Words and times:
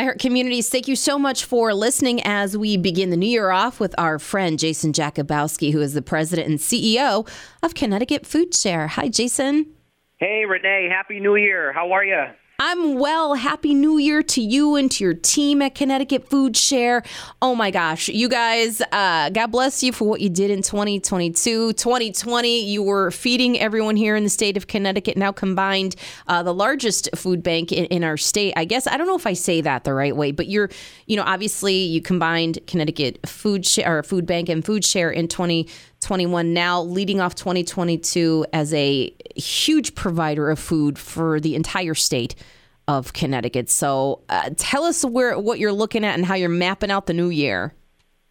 iHeart 0.00 0.18
Communities, 0.18 0.70
thank 0.70 0.88
you 0.88 0.96
so 0.96 1.18
much 1.18 1.44
for 1.44 1.74
listening 1.74 2.22
as 2.24 2.56
we 2.56 2.78
begin 2.78 3.10
the 3.10 3.18
new 3.18 3.28
year 3.28 3.50
off 3.50 3.80
with 3.80 3.94
our 3.98 4.18
friend 4.18 4.58
Jason 4.58 4.94
Jakubowski, 4.94 5.72
who 5.72 5.80
is 5.82 5.92
the 5.92 6.00
president 6.00 6.48
and 6.48 6.58
CEO 6.58 7.28
of 7.62 7.74
Connecticut 7.74 8.24
Food 8.24 8.54
Share. 8.54 8.86
Hi, 8.86 9.08
Jason. 9.08 9.66
Hey, 10.16 10.46
Renee. 10.46 10.88
Happy 10.90 11.20
New 11.20 11.36
Year. 11.36 11.74
How 11.74 11.92
are 11.92 12.02
you? 12.02 12.24
I'm 12.62 12.98
well. 12.98 13.32
Happy 13.32 13.72
New 13.72 13.96
Year 13.96 14.22
to 14.22 14.42
you 14.42 14.76
and 14.76 14.90
to 14.90 15.02
your 15.02 15.14
team 15.14 15.62
at 15.62 15.74
Connecticut 15.74 16.28
Food 16.28 16.54
Share. 16.58 17.02
Oh 17.40 17.54
my 17.54 17.70
gosh, 17.70 18.10
you 18.10 18.28
guys, 18.28 18.82
uh, 18.92 19.30
God 19.30 19.46
bless 19.46 19.82
you 19.82 19.94
for 19.94 20.06
what 20.06 20.20
you 20.20 20.28
did 20.28 20.50
in 20.50 20.60
2022. 20.60 21.72
2020, 21.72 22.70
you 22.70 22.82
were 22.82 23.10
feeding 23.12 23.58
everyone 23.58 23.96
here 23.96 24.14
in 24.14 24.24
the 24.24 24.28
state 24.28 24.58
of 24.58 24.66
Connecticut, 24.66 25.16
now 25.16 25.32
combined 25.32 25.96
uh, 26.26 26.42
the 26.42 26.52
largest 26.52 27.08
food 27.16 27.42
bank 27.42 27.72
in, 27.72 27.86
in, 27.86 28.04
our 28.04 28.18
state. 28.18 28.52
I 28.58 28.66
guess, 28.66 28.86
I 28.86 28.98
don't 28.98 29.06
know 29.06 29.16
if 29.16 29.26
I 29.26 29.32
say 29.32 29.62
that 29.62 29.84
the 29.84 29.94
right 29.94 30.14
way, 30.14 30.30
but 30.30 30.46
you're, 30.46 30.68
you 31.06 31.16
know, 31.16 31.24
obviously 31.24 31.76
you 31.76 32.02
combined 32.02 32.58
Connecticut 32.66 33.26
Food 33.26 33.64
Share, 33.64 34.00
or 34.00 34.02
Food 34.02 34.26
Bank 34.26 34.50
and 34.50 34.62
Food 34.62 34.84
Share 34.84 35.10
in 35.10 35.28
2021, 36.00 36.52
now 36.52 36.82
leading 36.82 37.20
off 37.20 37.34
2022 37.34 38.46
as 38.52 38.72
a 38.74 39.14
huge 39.36 39.94
provider 39.94 40.50
of 40.50 40.58
food 40.58 40.98
for 40.98 41.38
the 41.40 41.54
entire 41.54 41.94
state 41.94 42.34
of 42.88 43.12
Connecticut. 43.12 43.70
So 43.70 44.22
uh, 44.28 44.50
tell 44.56 44.84
us 44.84 45.04
where 45.04 45.38
what 45.38 45.58
you're 45.58 45.72
looking 45.72 46.04
at 46.04 46.14
and 46.14 46.24
how 46.24 46.34
you're 46.34 46.48
mapping 46.48 46.90
out 46.90 47.06
the 47.06 47.12
new 47.12 47.28
year. 47.28 47.74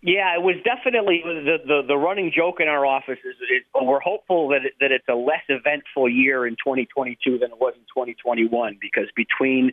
Yeah, 0.02 0.31
it 0.34 0.41
was 0.41 0.55
definitely 0.63 1.20
the 1.26 1.58
the, 1.59 1.81
the 1.85 1.98
running 1.98 2.31
joke 2.34 2.62
in 2.62 2.70
our 2.70 2.85
office 2.85 3.20
is, 3.20 3.35
is 3.52 3.67
we're 3.76 3.99
hopeful 3.99 4.48
that 4.48 4.63
it, 4.63 4.73
that 4.80 4.94
it's 4.94 5.08
a 5.09 5.13
less 5.13 5.44
eventful 5.49 6.08
year 6.08 6.48
in 6.48 6.55
2022 6.55 7.38
than 7.38 7.52
it 7.52 7.59
was 7.59 7.73
in 7.75 7.84
2021 7.91 8.80
because 8.80 9.12
between 9.13 9.72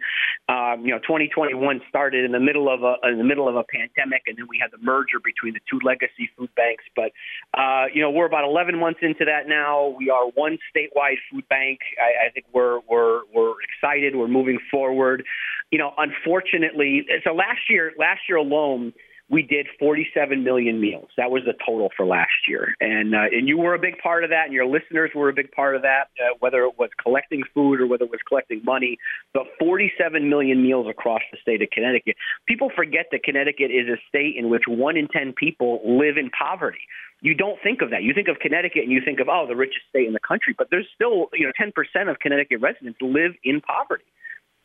um, 0.48 0.82
you 0.82 0.90
know 0.90 0.98
2021 0.98 1.80
started 1.88 2.24
in 2.24 2.32
the 2.32 2.40
middle 2.40 2.66
of 2.66 2.82
a 2.82 2.96
in 3.06 3.18
the 3.18 3.24
middle 3.24 3.48
of 3.48 3.54
a 3.54 3.62
pandemic 3.70 4.22
and 4.26 4.36
then 4.36 4.50
we 4.50 4.58
had 4.58 4.72
the 4.74 4.82
merger 4.82 5.22
between 5.22 5.54
the 5.54 5.62
two 5.70 5.78
legacy 5.86 6.26
food 6.36 6.50
banks. 6.56 6.82
But 6.96 7.14
uh, 7.54 7.86
you 7.94 8.02
know 8.02 8.10
we're 8.10 8.26
about 8.26 8.42
11 8.42 8.76
months 8.80 8.98
into 9.02 9.24
that 9.26 9.46
now. 9.46 9.94
We 9.96 10.10
are 10.10 10.26
one 10.34 10.58
statewide 10.74 11.22
food 11.30 11.46
bank. 11.46 11.78
I, 12.02 12.26
I 12.26 12.30
think 12.34 12.46
we're 12.52 12.80
we're 12.90 13.22
we're 13.32 13.54
excited. 13.62 14.16
We're 14.16 14.26
moving 14.26 14.58
forward. 14.72 15.22
You 15.70 15.78
know, 15.78 15.94
unfortunately, 15.96 17.06
so 17.22 17.30
last 17.30 17.70
year 17.70 17.92
last 17.96 18.22
year 18.28 18.38
alone 18.38 18.92
we 19.28 19.42
did 19.42 19.66
47 19.78 20.44
million 20.44 20.80
meals. 20.80 21.08
That 21.16 21.30
was 21.30 21.42
the 21.44 21.54
total 21.64 21.90
for 21.96 22.06
last 22.06 22.46
year, 22.48 22.74
and 22.80 23.14
uh, 23.14 23.26
and 23.32 23.48
you 23.48 23.58
were 23.58 23.74
a 23.74 23.78
big 23.78 23.98
part 23.98 24.24
of 24.24 24.30
that, 24.30 24.44
and 24.44 24.52
your 24.52 24.66
listeners 24.66 25.10
were 25.14 25.28
a 25.28 25.32
big 25.32 25.50
part 25.52 25.74
of 25.74 25.82
that. 25.82 26.08
Uh, 26.18 26.36
whether 26.38 26.64
it 26.64 26.78
was 26.78 26.90
collecting 27.02 27.42
food 27.52 27.80
or 27.80 27.86
whether 27.86 28.04
it 28.04 28.10
was 28.10 28.20
collecting 28.28 28.62
money, 28.64 28.98
but 29.34 29.44
47 29.58 30.28
million 30.28 30.62
meals 30.62 30.86
across 30.88 31.22
the 31.32 31.38
state 31.42 31.60
of 31.62 31.70
Connecticut. 31.70 32.16
People 32.46 32.70
forget 32.74 33.06
that 33.10 33.24
Connecticut 33.24 33.70
is 33.70 33.88
a 33.88 33.96
state 34.08 34.36
in 34.36 34.48
which 34.48 34.64
one 34.68 34.96
in 34.96 35.08
ten 35.08 35.32
people 35.32 35.80
live 35.84 36.16
in 36.16 36.30
poverty 36.30 36.86
you 37.22 37.34
don't 37.34 37.58
think 37.62 37.80
of 37.82 37.90
that. 37.90 38.02
You 38.02 38.12
think 38.14 38.28
of 38.28 38.38
Connecticut 38.38 38.82
and 38.84 38.92
you 38.92 39.00
think 39.04 39.20
of 39.20 39.28
oh 39.28 39.46
the 39.48 39.56
richest 39.56 39.86
state 39.88 40.06
in 40.06 40.12
the 40.12 40.20
country, 40.20 40.54
but 40.56 40.68
there's 40.70 40.86
still 40.94 41.28
you 41.32 41.46
know 41.46 41.52
10% 41.60 41.72
of 42.10 42.18
Connecticut 42.18 42.60
residents 42.60 42.98
live 43.00 43.32
in 43.42 43.60
poverty, 43.60 44.04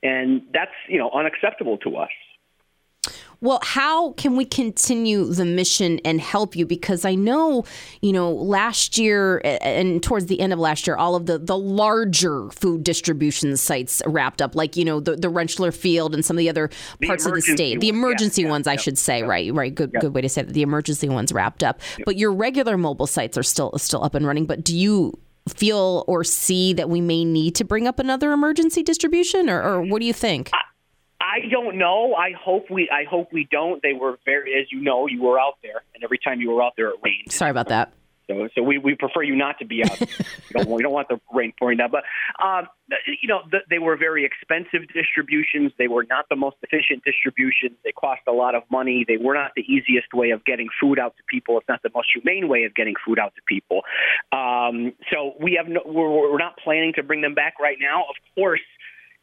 and 0.03 0.41
that's 0.53 0.75
you 0.87 0.97
know 0.97 1.09
unacceptable 1.11 1.77
to 1.79 1.97
us. 1.97 2.11
Well, 3.41 3.59
how 3.63 4.11
can 4.13 4.35
we 4.35 4.45
continue 4.45 5.25
the 5.25 5.45
mission 5.45 5.99
and 6.05 6.21
help 6.21 6.55
you? 6.55 6.67
Because 6.67 7.05
I 7.05 7.15
know, 7.15 7.65
you 7.99 8.13
know, 8.13 8.31
last 8.31 8.99
year 8.99 9.41
and 9.43 10.01
towards 10.03 10.27
the 10.27 10.39
end 10.39 10.53
of 10.53 10.59
last 10.59 10.85
year, 10.85 10.95
all 10.95 11.15
of 11.15 11.25
the, 11.25 11.39
the 11.39 11.57
larger 11.57 12.49
food 12.51 12.83
distribution 12.83 13.57
sites 13.57 13.99
wrapped 14.05 14.43
up, 14.43 14.55
like, 14.55 14.77
you 14.77 14.85
know, 14.85 14.99
the, 14.99 15.15
the 15.15 15.27
Rentschler 15.27 15.75
Field 15.75 16.13
and 16.13 16.23
some 16.23 16.35
of 16.35 16.39
the 16.39 16.49
other 16.49 16.69
parts 17.03 17.23
the 17.23 17.31
of 17.31 17.35
the 17.35 17.41
state. 17.41 17.79
The 17.79 17.89
emergency 17.89 18.43
yeah, 18.43 18.49
ones, 18.49 18.67
yeah, 18.67 18.73
I 18.73 18.75
should 18.75 18.99
say, 18.99 19.19
yeah. 19.19 19.25
right? 19.25 19.51
Right. 19.51 19.73
Good 19.73 19.91
good 19.99 20.13
way 20.13 20.21
to 20.21 20.29
say 20.29 20.43
that. 20.43 20.53
The 20.53 20.61
emergency 20.61 21.09
ones 21.09 21.33
wrapped 21.33 21.63
up. 21.63 21.81
But 22.05 22.17
your 22.17 22.31
regular 22.31 22.77
mobile 22.77 23.07
sites 23.07 23.39
are 23.39 23.43
still 23.43 23.71
still 23.77 24.03
up 24.03 24.13
and 24.13 24.27
running. 24.27 24.45
But 24.45 24.63
do 24.63 24.77
you 24.77 25.17
feel 25.49 26.05
or 26.07 26.23
see 26.23 26.73
that 26.73 26.89
we 26.89 27.01
may 27.01 27.25
need 27.25 27.55
to 27.55 27.63
bring 27.63 27.87
up 27.87 27.97
another 27.97 28.31
emergency 28.31 28.83
distribution 28.83 29.49
or, 29.49 29.63
or 29.63 29.81
what 29.81 29.99
do 29.99 30.05
you 30.05 30.13
think? 30.13 30.51
I- 30.53 30.59
I 31.31 31.47
don't 31.49 31.77
know. 31.77 32.13
I 32.13 32.31
hope 32.33 32.69
we. 32.69 32.89
I 32.89 33.05
hope 33.09 33.31
we 33.31 33.47
don't. 33.49 33.81
They 33.81 33.93
were 33.93 34.19
very, 34.25 34.59
as 34.59 34.69
you 34.69 34.81
know, 34.81 35.07
you 35.07 35.23
were 35.23 35.39
out 35.39 35.55
there, 35.63 35.81
and 35.95 36.03
every 36.03 36.19
time 36.19 36.41
you 36.41 36.51
were 36.51 36.61
out 36.61 36.73
there, 36.75 36.89
it 36.89 36.95
rained. 37.01 37.31
Sorry 37.31 37.51
about 37.51 37.69
that. 37.69 37.93
So, 38.27 38.47
so 38.55 38.63
we, 38.63 38.77
we 38.77 38.95
prefer 38.95 39.23
you 39.23 39.35
not 39.35 39.59
to 39.59 39.65
be 39.65 39.83
out. 39.83 39.99
we, 39.99 40.07
don't, 40.51 40.67
we 40.67 40.83
don't 40.83 40.91
want 40.91 41.07
the 41.07 41.19
rain 41.33 41.53
pouring 41.57 41.77
down. 41.77 41.89
But 41.91 42.03
um, 42.43 42.67
you 43.21 43.27
know, 43.27 43.41
the, 43.49 43.59
they 43.69 43.79
were 43.79 43.95
very 43.95 44.25
expensive 44.25 44.87
distributions. 44.93 45.71
They 45.77 45.87
were 45.87 46.05
not 46.09 46.25
the 46.29 46.35
most 46.35 46.57
efficient 46.63 47.03
distributions. 47.03 47.77
They 47.83 47.91
cost 47.91 48.21
a 48.27 48.31
lot 48.31 48.55
of 48.55 48.63
money. 48.69 49.05
They 49.07 49.17
were 49.17 49.33
not 49.33 49.51
the 49.55 49.63
easiest 49.63 50.13
way 50.13 50.31
of 50.31 50.43
getting 50.43 50.67
food 50.79 50.99
out 50.99 51.15
to 51.17 51.23
people. 51.29 51.57
It's 51.57 51.69
not 51.69 51.81
the 51.81 51.91
most 51.95 52.09
humane 52.13 52.47
way 52.47 52.63
of 52.65 52.75
getting 52.75 52.95
food 53.05 53.19
out 53.19 53.33
to 53.35 53.41
people. 53.47 53.81
Um, 54.31 54.93
so 55.11 55.33
we 55.39 55.57
have 55.61 55.67
no, 55.67 55.81
we're, 55.85 56.31
we're 56.31 56.37
not 56.37 56.57
planning 56.57 56.93
to 56.95 57.03
bring 57.03 57.21
them 57.21 57.35
back 57.35 57.59
right 57.59 57.77
now. 57.79 58.03
Of 58.03 58.15
course 58.35 58.61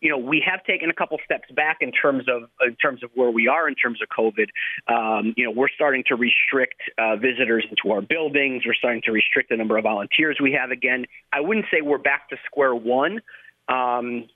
you 0.00 0.10
know, 0.10 0.18
we 0.18 0.42
have 0.46 0.64
taken 0.64 0.90
a 0.90 0.94
couple 0.94 1.18
steps 1.24 1.50
back 1.54 1.78
in 1.80 1.92
terms 1.92 2.24
of 2.28 2.48
in 2.66 2.76
terms 2.76 3.02
of 3.02 3.10
where 3.14 3.30
we 3.30 3.48
are 3.48 3.68
in 3.68 3.74
terms 3.74 4.00
of 4.02 4.08
COVID. 4.08 4.48
Um, 4.88 5.34
you 5.36 5.44
know, 5.44 5.50
we're 5.50 5.68
starting 5.74 6.04
to 6.08 6.16
restrict 6.16 6.80
uh, 6.98 7.16
visitors 7.16 7.66
into 7.68 7.94
our 7.94 8.00
buildings. 8.00 8.62
We're 8.64 8.74
starting 8.74 9.02
to 9.06 9.12
restrict 9.12 9.50
the 9.50 9.56
number 9.56 9.76
of 9.76 9.84
volunteers 9.84 10.38
we 10.40 10.52
have 10.52 10.70
again. 10.70 11.06
I 11.32 11.40
wouldn't 11.40 11.66
say 11.70 11.80
we're 11.82 11.98
back 11.98 12.28
to 12.30 12.36
square 12.46 12.74
one. 12.74 13.20
Um, 13.68 14.28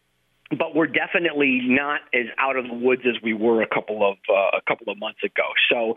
but 0.58 0.74
we're 0.74 0.86
definitely 0.86 1.60
not 1.64 2.00
as 2.12 2.26
out 2.38 2.56
of 2.56 2.66
the 2.66 2.74
woods 2.74 3.02
as 3.06 3.22
we 3.22 3.32
were 3.32 3.62
a 3.62 3.66
couple 3.66 4.06
of 4.06 4.18
uh, 4.28 4.58
a 4.58 4.60
couple 4.68 4.92
of 4.92 4.98
months 4.98 5.20
ago. 5.24 5.44
So, 5.70 5.94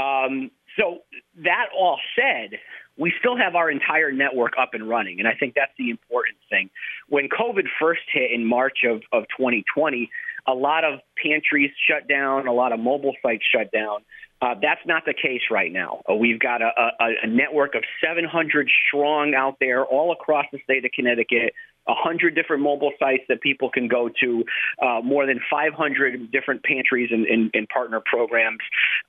um, 0.00 0.50
so 0.78 1.00
that 1.44 1.66
all 1.76 1.98
said, 2.16 2.58
we 2.98 3.12
still 3.18 3.36
have 3.36 3.54
our 3.54 3.70
entire 3.70 4.12
network 4.12 4.52
up 4.60 4.70
and 4.74 4.88
running. 4.88 5.20
And 5.20 5.28
I 5.28 5.34
think 5.34 5.54
that's 5.54 5.72
the 5.78 5.90
important 5.90 6.36
thing. 6.50 6.68
When 7.08 7.28
COVID 7.28 7.66
first 7.80 8.02
hit 8.12 8.32
in 8.32 8.44
March 8.44 8.78
of, 8.84 9.02
of 9.12 9.24
2020, 9.36 10.10
a 10.46 10.52
lot 10.52 10.84
of 10.84 11.00
pantries 11.22 11.70
shut 11.88 12.08
down, 12.08 12.48
a 12.48 12.52
lot 12.52 12.72
of 12.72 12.80
mobile 12.80 13.14
sites 13.22 13.44
shut 13.54 13.70
down. 13.70 14.00
Uh, 14.40 14.54
that's 14.62 14.80
not 14.86 15.04
the 15.04 15.14
case 15.14 15.42
right 15.50 15.72
now. 15.72 16.02
Uh, 16.08 16.14
we've 16.14 16.38
got 16.38 16.62
a, 16.62 16.70
a, 17.00 17.06
a 17.24 17.26
network 17.26 17.74
of 17.74 17.82
700 18.04 18.70
strong 18.86 19.34
out 19.34 19.56
there 19.60 19.84
all 19.84 20.12
across 20.12 20.46
the 20.52 20.58
state 20.62 20.84
of 20.84 20.92
Connecticut, 20.92 21.54
100 21.84 22.34
different 22.34 22.62
mobile 22.62 22.92
sites 22.98 23.24
that 23.28 23.40
people 23.40 23.68
can 23.68 23.88
go 23.88 24.08
to, 24.20 24.44
uh, 24.80 25.00
more 25.02 25.26
than 25.26 25.40
500 25.50 26.30
different 26.30 26.62
pantries 26.62 27.10
and, 27.10 27.26
and, 27.26 27.50
and 27.52 27.68
partner 27.68 28.00
programs. 28.04 28.60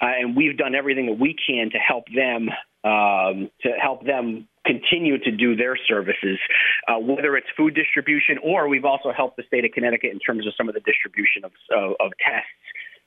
Uh, 0.01 0.07
and 0.19 0.35
we've 0.35 0.57
done 0.57 0.73
everything 0.73 1.05
that 1.05 1.19
we 1.19 1.35
can 1.35 1.69
to 1.72 1.78
help 1.78 2.05
them 2.13 2.49
um, 2.84 3.50
to 3.62 3.69
help 3.81 4.06
them 4.06 4.47
continue 4.66 5.17
to 5.17 5.31
do 5.31 5.56
their 5.56 5.75
services, 5.88 6.38
uh, 6.88 7.00
whether 7.00 7.35
it's 7.35 7.47
food 7.57 7.73
distribution 7.73 8.38
or 8.44 8.67
we've 8.67 8.85
also 8.85 9.12
helped 9.12 9.38
the 9.38 9.44
state 9.47 9.66
of 9.66 9.72
Connecticut 9.72 10.12
in 10.12 10.19
terms 10.19 10.45
of 10.45 10.53
some 10.56 10.69
of 10.69 10.75
the 10.75 10.81
distribution 10.81 11.44
of, 11.44 11.51
of, 11.75 11.95
of 12.00 12.12
tests 12.19 12.47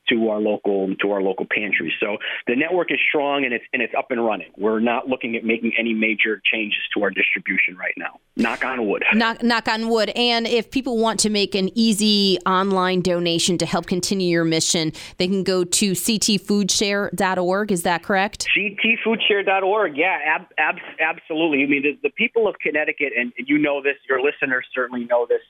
to 0.09 0.29
our 0.29 0.41
local 0.41 0.95
to 1.01 1.11
our 1.11 1.23
local 1.23 1.47
pantries. 1.47 1.93
So 2.01 2.17
the 2.47 2.57
network 2.57 2.91
is 2.91 2.99
strong 3.09 3.45
and 3.45 3.55
it's 3.55 3.65
and 3.73 3.83
it's 3.83 3.95
up 3.97 4.11
and 4.11 4.25
running. 4.25 4.51
We're 4.57 4.81
not 4.81 5.09
looking 5.09 5.37
at 5.37 5.45
making 5.45 5.73
any 5.79 5.95
major 5.95 6.41
changes 6.45 6.81
to 6.95 7.03
our 7.03 7.11
distribution 7.11 7.77
right 7.77 7.95
now. 7.97 8.19
Knock 8.37 8.65
on 8.65 8.87
wood. 8.89 9.05
Knock 9.15 9.43
knock 9.43 9.69
on 9.69 9.89
wood. 9.89 10.11
And 10.11 10.47
if 10.47 10.71
people 10.71 10.99
want 10.99 11.21
to 11.21 11.31
make 11.31 11.55
an 11.55 11.71
easy 11.77 12.39
online 12.47 13.01
donation 13.01 13.59
to 13.59 13.67
help 13.67 13.87
continue 13.87 14.29
your 14.29 14.45
mission, 14.45 14.93
they 15.19 15.29
can 15.29 15.45
go 15.45 15.65
to 15.65 15.93
ctfoodshare.org. 15.93 17.73
Is 17.73 17.83
that 17.83 18.03
correct? 18.03 18.49
ctfoodshare.org. 18.57 19.97
Yeah, 19.97 20.19
ab, 20.25 20.43
ab, 20.59 20.77
absolutely. 21.01 21.63
I 21.63 21.67
mean, 21.67 21.83
the, 21.83 21.99
the 22.03 22.11
people 22.11 22.49
of 22.49 22.57
Connecticut, 22.61 23.13
and 23.17 23.33
you 23.37 23.59
know 23.59 23.83
this, 23.83 23.97
your 24.09 24.21
listeners 24.21 24.67
certainly 24.75 25.05
know 25.05 25.27
this 25.29 25.41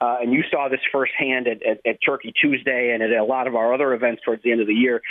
uh, 0.00 0.16
and 0.22 0.32
you 0.32 0.42
saw 0.50 0.68
this 0.68 0.80
firsthand 0.90 1.46
at, 1.46 1.62
at, 1.62 1.80
at 1.86 1.98
Turkey 2.04 2.32
Tuesday 2.40 2.92
and 2.94 3.02
at 3.02 3.10
a 3.10 3.24
lot 3.24 3.46
of 3.46 3.54
our 3.54 3.74
other 3.74 3.92
events 3.92 4.22
towards 4.24 4.42
the 4.42 4.50
end 4.50 4.60
of 4.60 4.66
the 4.66 4.74
year. 4.74 5.02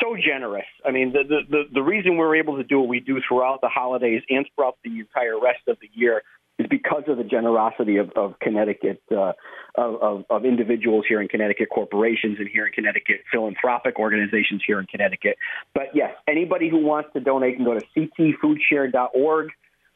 So 0.00 0.16
generous. 0.16 0.66
I 0.84 0.90
mean, 0.90 1.12
the, 1.12 1.22
the, 1.28 1.40
the, 1.48 1.62
the 1.74 1.82
reason 1.82 2.16
we're 2.16 2.36
able 2.36 2.56
to 2.56 2.64
do 2.64 2.80
what 2.80 2.88
we 2.88 3.00
do 3.00 3.20
throughout 3.26 3.60
the 3.60 3.68
holidays 3.68 4.22
and 4.28 4.46
throughout 4.54 4.76
the 4.84 5.00
entire 5.00 5.40
rest 5.40 5.60
of 5.68 5.78
the 5.80 5.88
year 5.94 6.22
is 6.58 6.66
because 6.70 7.02
of 7.08 7.18
the 7.18 7.24
generosity 7.24 7.96
of, 7.98 8.10
of 8.16 8.38
Connecticut, 8.40 9.02
uh, 9.10 9.32
of, 9.76 10.24
of, 10.30 10.44
individuals 10.44 11.04
here 11.06 11.20
in 11.20 11.28
Connecticut, 11.28 11.68
corporations 11.68 12.38
and 12.38 12.48
here 12.48 12.66
in 12.66 12.72
Connecticut, 12.72 13.20
philanthropic 13.30 13.98
organizations 13.98 14.62
here 14.66 14.80
in 14.80 14.86
Connecticut. 14.86 15.36
But 15.74 15.88
yes, 15.94 16.12
anybody 16.26 16.70
who 16.70 16.78
wants 16.78 17.10
to 17.12 17.20
donate 17.20 17.56
can 17.56 17.64
go 17.64 17.74
to 17.74 17.84
ctfoodshare.org. 17.94 19.50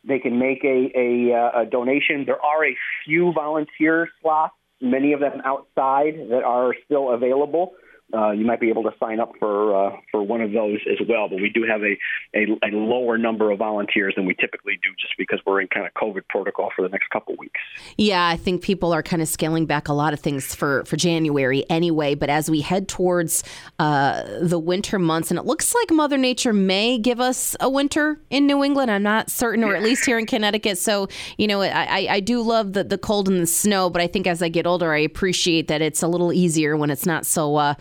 They 0.05 0.19
can 0.19 0.39
make 0.39 0.65
a, 0.65 0.91
a, 0.97 1.33
uh, 1.35 1.63
a 1.63 1.67
donation. 1.67 2.25
There 2.25 2.43
are 2.43 2.65
a 2.65 2.77
few 3.05 3.33
volunteer 3.33 4.09
slots, 4.23 4.55
many 4.81 5.13
of 5.13 5.21
them 5.21 5.43
outside, 5.45 6.15
that 6.31 6.43
are 6.45 6.75
still 6.85 7.13
available. 7.13 7.73
Uh, 8.15 8.31
you 8.31 8.45
might 8.45 8.61
be 8.61 8.69
able 8.69 8.83
to 8.83 8.93
sign 8.99 9.21
up 9.21 9.33
for 9.39 9.75
uh, 9.75 9.97
for 10.11 10.23
one 10.23 10.41
of 10.41 10.53
those 10.53 10.79
as 10.91 11.07
well. 11.09 11.29
But 11.29 11.41
we 11.41 11.51
do 11.51 11.65
have 11.69 11.83
a, 11.83 11.97
a, 12.35 12.69
a 12.69 12.71
lower 12.75 13.19
number 13.19 13.51
of 13.51 13.59
volunteers 13.59 14.15
than 14.17 14.27
we 14.27 14.35
typically 14.35 14.75
do, 14.83 14.89
just 14.99 15.15
because 15.17 15.41
we're 15.47 15.61
in 15.61 15.69
kind 15.69 15.87
of 15.87 15.95
COVID 15.95 16.23
protocol 16.29 16.71
for 16.75 16.83
the 16.83 16.89
next 16.89 17.11
couple 17.11 17.35
weeks. 17.39 17.61
Yeah, 17.97 18.27
I 18.27 18.37
think 18.37 18.63
people 18.63 18.93
are 18.93 19.03
kind 19.03 19.23
of 19.23 19.29
scaling 19.29 19.67
back 19.67 19.89
a 19.89 19.93
lot 19.93 20.13
of 20.13 20.21
things 20.21 20.55
for 20.55 20.85
for 20.85 20.97
January 20.97 21.65
anyway. 21.71 22.15
But 22.15 22.31
as 22.31 22.51
we 22.51 22.61
head 22.61 22.89
towards 22.89 23.45
uh, 23.79 24.25
the 24.41 24.59
winter 24.59 24.99
months, 24.99 25.31
and 25.31 25.39
it 25.39 25.47
looks 25.47 25.75
like 25.75 25.91
Mother 25.91 26.19
Nature 26.19 26.53
may 26.53 26.99
give 26.99 27.21
us 27.21 27.57
a 27.61 27.71
winter 27.71 28.19
in 28.31 28.47
New 28.47 28.65
England. 28.65 28.91
I'm 28.91 29.03
not 29.03 29.31
certain, 29.31 29.65
or 29.65 29.75
at 29.75 29.83
least 29.83 30.05
here 30.05 30.19
in 30.19 30.27
Connecticut. 30.27 30.79
So 30.79 31.09
you 31.37 31.47
know, 31.47 31.63
I, 31.63 32.07
I 32.11 32.21
do 32.21 32.43
love 32.43 32.73
the 32.73 32.85
the 32.85 32.99
cold 32.99 33.29
and 33.29 33.41
the 33.41 33.47
snow, 33.47 33.91
but 33.91 34.03
I 34.03 34.07
think 34.07 34.27
as 34.27 34.43
I 34.43 34.49
get 34.49 34.67
older, 34.67 34.93
I 34.93 34.99
appreciate 34.99 35.69
that 35.69 35.81
it's 35.81 36.03
a 36.03 36.09
little 36.09 36.33
easier 36.33 36.77
when 36.77 36.91
it's 36.91 37.07
not 37.07 37.25
so. 37.25 37.57
Uh, 37.57 37.75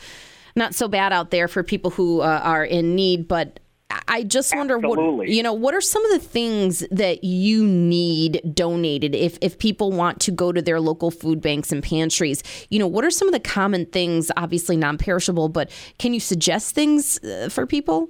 not 0.55 0.75
so 0.75 0.87
bad 0.87 1.13
out 1.13 1.31
there 1.31 1.47
for 1.47 1.63
people 1.63 1.91
who 1.91 2.21
uh, 2.21 2.41
are 2.43 2.63
in 2.63 2.95
need, 2.95 3.27
but 3.27 3.59
I 4.07 4.23
just 4.23 4.55
wonder 4.55 4.75
Absolutely. 4.75 5.17
what 5.17 5.29
you 5.29 5.41
know. 5.41 5.53
What 5.53 5.73
are 5.73 5.81
some 5.81 6.05
of 6.05 6.11
the 6.11 6.27
things 6.27 6.83
that 6.91 7.23
you 7.23 7.65
need 7.65 8.41
donated 8.53 9.15
if 9.15 9.37
if 9.41 9.57
people 9.57 9.91
want 9.91 10.19
to 10.21 10.31
go 10.31 10.51
to 10.51 10.61
their 10.61 10.79
local 10.79 11.09
food 11.09 11.41
banks 11.41 11.71
and 11.71 11.81
pantries? 11.81 12.43
You 12.69 12.77
know, 12.77 12.87
what 12.87 13.03
are 13.03 13.09
some 13.09 13.27
of 13.27 13.33
the 13.33 13.39
common 13.39 13.87
things? 13.87 14.31
Obviously, 14.37 14.77
non-perishable, 14.77 15.49
but 15.49 15.71
can 15.97 16.13
you 16.13 16.19
suggest 16.19 16.75
things 16.75 17.23
uh, 17.23 17.49
for 17.49 17.65
people? 17.65 18.09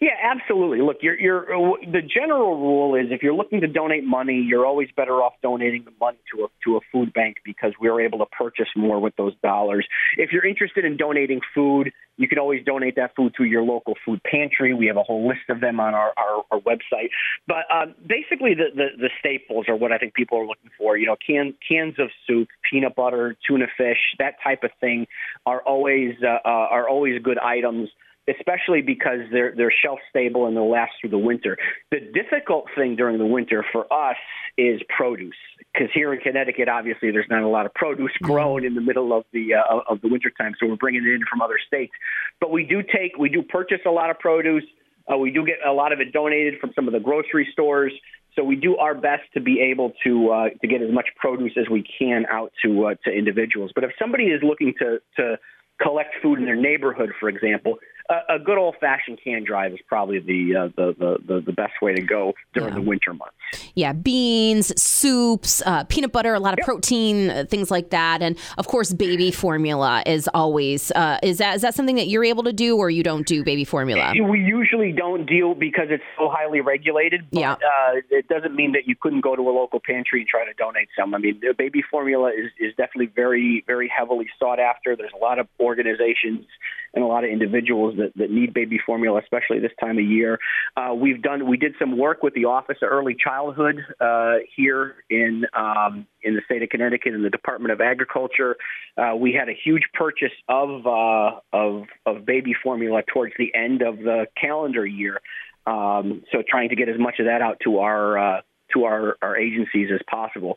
Yeah, 0.00 0.10
absolutely. 0.22 0.80
Look, 0.80 0.98
you're, 1.02 1.18
you're, 1.18 1.46
the 1.46 2.02
general 2.02 2.56
rule 2.56 2.94
is 2.94 3.06
if 3.10 3.22
you're 3.22 3.34
looking 3.34 3.60
to 3.60 3.66
donate 3.66 4.04
money, 4.04 4.44
you're 4.46 4.66
always 4.66 4.88
better 4.96 5.22
off 5.22 5.34
donating 5.42 5.84
the 5.84 5.92
money 6.00 6.18
to 6.34 6.44
a 6.44 6.48
to 6.64 6.76
a 6.76 6.80
food 6.92 7.12
bank 7.12 7.36
because 7.44 7.72
we're 7.80 8.00
able 8.00 8.18
to 8.18 8.26
purchase 8.26 8.68
more 8.76 9.00
with 9.00 9.14
those 9.16 9.34
dollars. 9.42 9.86
If 10.16 10.32
you're 10.32 10.46
interested 10.46 10.84
in 10.84 10.96
donating 10.96 11.40
food, 11.54 11.92
you 12.16 12.28
can 12.28 12.38
always 12.38 12.64
donate 12.64 12.96
that 12.96 13.14
food 13.16 13.34
to 13.36 13.44
your 13.44 13.62
local 13.62 13.94
food 14.04 14.20
pantry. 14.22 14.72
We 14.72 14.86
have 14.86 14.96
a 14.96 15.02
whole 15.02 15.26
list 15.28 15.48
of 15.48 15.60
them 15.60 15.80
on 15.80 15.94
our, 15.94 16.12
our, 16.16 16.44
our 16.50 16.60
website. 16.60 17.10
But 17.46 17.64
um, 17.72 17.94
basically, 18.06 18.54
the, 18.54 18.66
the, 18.74 18.86
the 18.96 19.10
staples 19.18 19.66
are 19.68 19.76
what 19.76 19.92
I 19.92 19.98
think 19.98 20.14
people 20.14 20.38
are 20.38 20.46
looking 20.46 20.70
for. 20.78 20.96
You 20.96 21.06
know, 21.06 21.16
can, 21.24 21.54
cans 21.68 21.94
of 21.98 22.10
soup, 22.26 22.48
peanut 22.70 22.94
butter, 22.94 23.36
tuna 23.46 23.66
fish, 23.76 23.98
that 24.18 24.34
type 24.42 24.62
of 24.62 24.70
thing 24.80 25.06
are 25.44 25.60
always 25.60 26.14
uh, 26.22 26.38
uh, 26.44 26.48
are 26.70 26.88
always 26.88 27.20
good 27.22 27.38
items 27.38 27.90
especially 28.28 28.82
because 28.82 29.20
they're 29.30 29.54
they're 29.56 29.72
shelf 29.84 29.98
stable 30.10 30.46
and 30.46 30.56
they'll 30.56 30.70
last 30.70 30.92
through 31.00 31.10
the 31.10 31.18
winter. 31.18 31.56
The 31.90 32.00
difficult 32.00 32.66
thing 32.74 32.96
during 32.96 33.18
the 33.18 33.26
winter 33.26 33.64
for 33.72 33.92
us 33.92 34.16
is 34.56 34.80
produce 34.88 35.34
because 35.72 35.88
here 35.92 36.14
in 36.14 36.20
Connecticut, 36.20 36.68
obviously, 36.68 37.10
there's 37.10 37.26
not 37.28 37.42
a 37.42 37.48
lot 37.48 37.66
of 37.66 37.74
produce 37.74 38.12
mm-hmm. 38.12 38.26
grown 38.26 38.64
in 38.64 38.74
the 38.74 38.80
middle 38.80 39.12
of 39.16 39.24
the 39.32 39.54
uh, 39.54 39.80
of 39.88 40.00
the 40.00 40.08
winter 40.08 40.30
time, 40.30 40.54
so 40.58 40.66
we're 40.66 40.76
bringing 40.76 41.04
it 41.04 41.12
in 41.12 41.20
from 41.28 41.42
other 41.42 41.58
states. 41.66 41.92
But 42.40 42.50
we 42.50 42.64
do 42.64 42.82
take 42.82 43.16
we 43.18 43.28
do 43.28 43.42
purchase 43.42 43.80
a 43.86 43.90
lot 43.90 44.10
of 44.10 44.18
produce. 44.18 44.64
Uh, 45.12 45.18
we 45.18 45.30
do 45.30 45.44
get 45.44 45.56
a 45.66 45.72
lot 45.72 45.92
of 45.92 46.00
it 46.00 46.12
donated 46.12 46.60
from 46.60 46.72
some 46.74 46.86
of 46.86 46.94
the 46.94 47.00
grocery 47.00 47.48
stores. 47.52 47.92
So 48.34 48.42
we 48.42 48.56
do 48.56 48.76
our 48.76 48.94
best 48.94 49.22
to 49.34 49.40
be 49.40 49.60
able 49.60 49.92
to 50.04 50.30
uh, 50.30 50.48
to 50.60 50.66
get 50.66 50.82
as 50.82 50.90
much 50.92 51.08
produce 51.16 51.52
as 51.56 51.68
we 51.68 51.84
can 51.98 52.24
out 52.30 52.52
to 52.64 52.86
uh, 52.86 52.94
to 53.04 53.12
individuals. 53.12 53.70
But 53.74 53.84
if 53.84 53.90
somebody 53.98 54.24
is 54.24 54.42
looking 54.42 54.74
to 54.78 54.98
to 55.16 55.38
collect 55.80 56.14
food 56.22 56.38
in 56.38 56.44
their 56.44 56.56
neighborhood, 56.56 57.10
for 57.18 57.28
example, 57.28 57.78
a, 58.08 58.34
a 58.34 58.38
good 58.38 58.58
old 58.58 58.76
fashioned 58.80 59.18
can 59.22 59.44
drive 59.44 59.72
is 59.72 59.78
probably 59.88 60.18
the, 60.18 60.56
uh, 60.56 60.68
the, 60.76 60.94
the, 60.98 61.18
the 61.26 61.40
the 61.40 61.52
best 61.52 61.72
way 61.80 61.94
to 61.94 62.02
go 62.02 62.34
during 62.52 62.68
yeah. 62.68 62.74
the 62.74 62.82
winter 62.82 63.14
months. 63.14 63.34
Yeah, 63.74 63.92
beans, 63.92 64.80
soups, 64.80 65.62
uh, 65.64 65.84
peanut 65.84 66.12
butter, 66.12 66.34
a 66.34 66.40
lot 66.40 66.52
of 66.52 66.58
yep. 66.58 66.66
protein, 66.66 67.30
uh, 67.30 67.44
things 67.48 67.70
like 67.70 67.90
that, 67.90 68.20
and 68.20 68.36
of 68.58 68.66
course, 68.66 68.92
baby 68.92 69.30
formula 69.30 70.02
is 70.06 70.28
always 70.34 70.90
uh, 70.92 71.18
is 71.22 71.38
that 71.38 71.56
is 71.56 71.62
that 71.62 71.74
something 71.74 71.96
that 71.96 72.08
you're 72.08 72.24
able 72.24 72.42
to 72.42 72.52
do, 72.52 72.76
or 72.76 72.90
you 72.90 73.02
don't 73.02 73.26
do 73.26 73.42
baby 73.42 73.64
formula? 73.64 74.12
We 74.12 74.40
usually 74.40 74.92
don't 74.92 75.24
deal 75.24 75.54
because 75.54 75.86
it's 75.88 76.04
so 76.18 76.28
highly 76.28 76.60
regulated. 76.60 77.22
But, 77.30 77.40
yeah, 77.40 77.52
uh, 77.52 78.00
it 78.10 78.28
doesn't 78.28 78.54
mean 78.54 78.72
that 78.72 78.86
you 78.86 78.96
couldn't 79.00 79.22
go 79.22 79.34
to 79.34 79.42
a 79.42 79.52
local 79.52 79.80
pantry 79.80 80.20
and 80.20 80.28
try 80.28 80.44
to 80.44 80.52
donate 80.54 80.88
some. 80.98 81.14
I 81.14 81.18
mean, 81.18 81.40
the 81.40 81.54
baby 81.56 81.82
formula 81.90 82.30
is 82.30 82.50
is 82.58 82.74
definitely 82.76 83.12
very 83.14 83.64
very 83.66 83.88
heavily 83.88 84.26
sought 84.38 84.60
after. 84.60 84.94
There's 84.94 85.12
a 85.14 85.24
lot 85.24 85.38
of 85.38 85.48
organizations 85.64 86.46
and 86.94 87.02
a 87.02 87.06
lot 87.06 87.24
of 87.24 87.30
individuals 87.30 87.96
that, 87.96 88.12
that 88.16 88.30
need 88.30 88.54
baby 88.54 88.78
formula, 88.84 89.20
especially 89.20 89.58
this 89.58 89.72
time 89.80 89.98
of 89.98 90.04
year. 90.04 90.38
Uh, 90.76 90.94
we've 90.94 91.22
done 91.22 91.48
we 91.48 91.56
did 91.56 91.74
some 91.78 91.98
work 91.98 92.22
with 92.22 92.34
the 92.34 92.44
Office 92.44 92.78
of 92.82 92.88
Early 92.90 93.16
Childhood 93.18 93.84
uh, 94.00 94.34
here 94.56 94.96
in 95.10 95.44
um, 95.56 96.06
in 96.22 96.34
the 96.34 96.42
state 96.46 96.62
of 96.62 96.68
Connecticut 96.68 97.14
in 97.14 97.22
the 97.22 97.30
Department 97.30 97.72
of 97.72 97.80
Agriculture. 97.80 98.56
Uh, 98.96 99.16
we 99.16 99.32
had 99.32 99.48
a 99.48 99.54
huge 99.64 99.82
purchase 99.94 100.32
of 100.48 100.86
uh, 100.86 101.40
of 101.52 101.84
of 102.06 102.24
baby 102.24 102.54
formula 102.62 103.02
towards 103.12 103.34
the 103.38 103.52
end 103.54 103.82
of 103.82 103.98
the 103.98 104.26
calendar 104.40 104.86
year. 104.86 105.20
Um, 105.66 106.22
so 106.30 106.42
trying 106.46 106.68
to 106.68 106.76
get 106.76 106.88
as 106.88 106.98
much 106.98 107.18
of 107.18 107.26
that 107.26 107.40
out 107.40 107.58
to 107.64 107.78
our 107.78 108.18
uh, 108.18 108.40
to 108.74 108.84
our, 108.84 109.16
our 109.22 109.36
agencies 109.36 109.88
as 109.92 110.00
possible. 110.10 110.56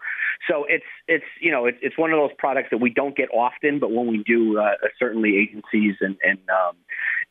So 0.49 0.65
it's 0.67 0.85
it's 1.07 1.25
you 1.39 1.51
know 1.51 1.65
it's 1.65 1.77
it's 1.81 1.97
one 1.97 2.11
of 2.11 2.17
those 2.17 2.35
products 2.37 2.69
that 2.71 2.79
we 2.79 2.89
don't 2.89 3.15
get 3.15 3.29
often, 3.33 3.79
but 3.79 3.91
when 3.91 4.07
we 4.07 4.23
do, 4.23 4.59
uh, 4.59 4.75
certainly 4.99 5.37
agencies 5.37 5.95
and 6.01 6.17
and 6.23 6.39
um, 6.49 6.75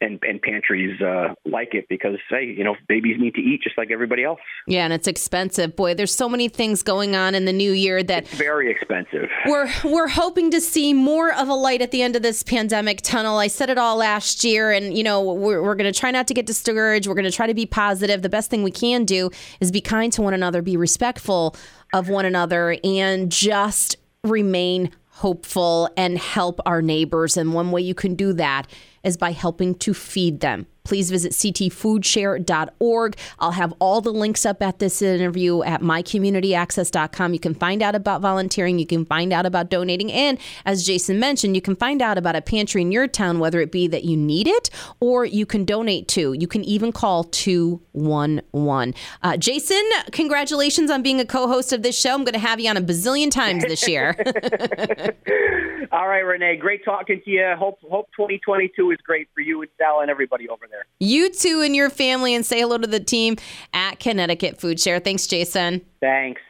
and, 0.00 0.19
and 0.22 0.40
pantries 0.43 1.00
uh, 1.00 1.34
like 1.44 1.75
it 1.75 1.87
because 1.88 2.16
hey, 2.28 2.44
you 2.44 2.64
know, 2.64 2.76
babies 2.88 3.16
need 3.19 3.34
to 3.34 3.40
eat 3.40 3.62
just 3.62 3.78
like 3.78 3.90
everybody 3.90 4.25
else. 4.25 4.40
Yeah, 4.66 4.84
and 4.84 4.93
it's 4.93 5.06
expensive. 5.06 5.75
Boy, 5.75 5.94
there's 5.94 6.14
so 6.14 6.28
many 6.28 6.48
things 6.48 6.82
going 6.82 7.16
on 7.16 7.34
in 7.34 7.46
the 7.46 7.52
new 7.52 7.72
year 7.72 8.02
that 8.02 8.25
it's 8.25 8.34
very 8.34 8.70
expensive. 8.70 9.28
We're 9.46 9.70
we're 9.84 10.08
hoping 10.08 10.50
to 10.50 10.60
see 10.60 10.93
more 10.93 11.32
of 11.32 11.48
a 11.48 11.54
light 11.54 11.81
at 11.81 11.90
the 11.90 12.02
end 12.02 12.16
of 12.16 12.22
this 12.22 12.43
pandemic 12.43 13.00
tunnel. 13.02 13.38
I 13.38 13.46
said 13.46 13.70
it 13.70 13.78
all 13.78 13.96
last 13.96 14.44
year, 14.44 14.70
and 14.70 14.96
you 14.96 15.02
know, 15.02 15.22
we're 15.22 15.62
we're 15.62 15.75
going 15.75 15.90
to 15.93 15.98
try 15.98 16.10
not 16.10 16.26
to 16.28 16.34
get 16.34 16.46
discouraged. 16.46 17.06
We're 17.06 17.14
going 17.14 17.25
to 17.25 17.31
try 17.31 17.46
to 17.46 17.54
be 17.54 17.66
positive. 17.66 18.22
The 18.22 18.28
best 18.28 18.50
thing 18.50 18.62
we 18.62 18.70
can 18.70 19.04
do 19.04 19.31
is 19.60 19.72
be 19.72 19.81
kind 19.81 20.12
to 20.12 20.22
one 20.22 20.34
another, 20.34 20.60
be 20.62 20.76
respectful 20.76 21.56
of 21.94 22.08
one 22.08 22.26
another, 22.26 22.76
and 22.84 23.32
just 23.32 23.96
remain 24.22 24.90
hopeful 25.08 25.88
and 25.96 26.19
help 26.19 26.60
our 26.66 26.82
neighbors. 26.82 27.38
And 27.38 27.54
one 27.54 27.70
way 27.70 27.81
you 27.81 27.94
can 27.94 28.14
do 28.14 28.34
that 28.34 28.66
is 29.02 29.16
by 29.16 29.32
helping 29.32 29.75
to 29.76 29.94
feed 29.94 30.40
them 30.40 30.66
please 30.87 31.10
visit 31.10 31.32
ctfoodshare.org. 31.32 33.16
I'll 33.40 33.50
have 33.50 33.75
all 33.78 34.00
the 34.00 34.12
links 34.12 34.46
up 34.46 34.62
at 34.62 34.78
this 34.78 35.02
interview 35.02 35.62
at 35.64 35.82
mycommunityaccess.com. 35.82 37.32
You 37.34 37.40
can 37.40 37.54
find 37.54 37.82
out 37.82 37.94
about 37.94 38.20
volunteering, 38.20 38.78
you 38.78 38.87
can 38.87 39.04
find 39.04 39.32
out 39.32 39.44
about 39.44 39.69
donating, 39.69 40.12
and 40.12 40.38
as 40.64 40.87
Jason 40.87 41.19
mentioned, 41.19 41.56
you 41.56 41.62
can 41.62 41.75
find 41.75 42.00
out 42.00 42.16
about 42.16 42.37
a 42.37 42.40
pantry 42.40 42.82
in 42.82 42.93
your 42.93 43.08
town, 43.08 43.40
whether 43.40 43.60
it 43.60 43.72
be 43.72 43.88
that 43.88 44.04
you 44.04 44.16
need 44.16 44.46
it 44.46 44.70
or 45.00 45.25
you 45.25 45.44
can 45.44 45.64
donate 45.64 46.06
to. 46.08 46.32
You 46.32 46.46
can 46.46 46.64
even 46.64 46.93
call 46.93 47.25
211. 47.25 48.94
Uh, 49.22 49.37
Jason, 49.37 49.82
congratulations 50.12 50.90
on 50.90 51.02
being 51.02 51.19
a 51.19 51.26
co 51.26 51.48
host 51.48 51.72
of 51.72 51.82
this 51.82 51.98
show. 51.98 52.14
I'm 52.14 52.22
going 52.22 52.34
to 52.34 52.38
have 52.38 52.60
you 52.60 52.70
on 52.70 52.76
a 52.76 52.81
bazillion 52.81 53.31
times 53.31 53.64
this 53.64 53.88
year. 53.88 54.14
all 55.91 56.09
right, 56.09 56.21
Renee, 56.21 56.56
great 56.56 56.85
talking 56.85 57.21
to 57.25 57.31
you. 57.31 57.55
Hope, 57.59 57.79
hope 57.83 58.09
2022 58.17 58.93
is 58.93 58.99
great 59.05 59.29
for 59.35 59.41
you 59.41 59.62
and 59.62 59.71
Sal 59.79 60.00
and 60.00 60.11
everybody 60.11 60.49
over 60.49 60.67
there 60.70 60.77
there. 60.77 60.87
You 60.99 61.31
too 61.31 61.63
and 61.65 61.75
your 61.75 61.91
family, 61.91 62.34
and 62.34 62.44
say 62.44 62.60
hello 62.60 62.79
to 62.79 62.87
the 62.87 63.01
team 63.01 63.37
at 63.72 63.99
Connecticut 63.99 64.60
Food 64.60 64.81
Share. 64.81 65.01
Thanks, 65.01 65.27
Jason. 65.27 65.82
Thanks. 66.01 66.41